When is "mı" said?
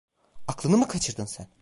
0.77-0.87